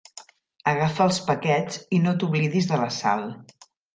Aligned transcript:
Agafa 0.71 1.05
els 1.09 1.19
paquets 1.27 1.77
i 1.97 2.01
no 2.05 2.15
t'oblidis 2.23 2.71
de 2.73 2.83
la 2.85 2.91
sal. 2.99 3.29